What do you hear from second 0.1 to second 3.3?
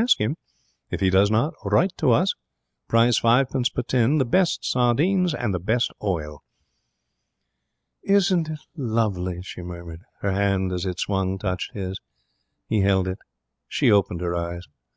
him. If he does not, write to us. Price